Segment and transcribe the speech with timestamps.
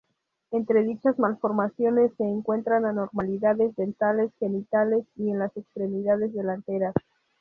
[0.49, 6.95] Entre dichas malformaciones se encuentran anormalidades dentales, genitales y en las extremidades delanteras.